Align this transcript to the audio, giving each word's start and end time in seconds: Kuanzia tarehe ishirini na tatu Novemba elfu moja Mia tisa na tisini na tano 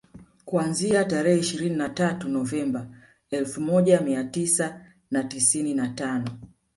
Kuanzia 0.45 1.05
tarehe 1.05 1.39
ishirini 1.39 1.75
na 1.75 1.89
tatu 1.89 2.29
Novemba 2.29 2.87
elfu 3.29 3.61
moja 3.61 4.01
Mia 4.01 4.23
tisa 4.23 4.85
na 5.11 5.23
tisini 5.23 5.73
na 5.73 5.89
tano 5.89 6.27